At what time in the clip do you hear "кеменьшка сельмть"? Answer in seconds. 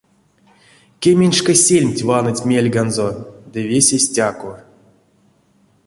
1.01-2.05